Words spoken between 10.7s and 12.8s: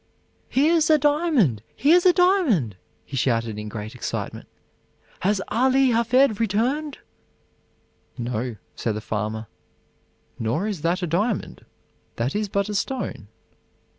that a diamond. That is but a